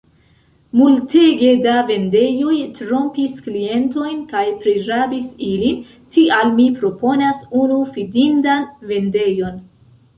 Multege 0.77 1.51
da 1.65 1.75
vendejoj 1.89 2.55
trompis 2.79 3.37
klientojn 3.49 4.25
kaj 4.33 4.43
prirabis 4.65 5.31
ilin, 5.51 5.87
tial 6.17 6.55
mi 6.59 6.69
proponas 6.83 7.49
unu 7.65 7.81
fidindan 7.95 8.71
vendejon. 8.95 9.67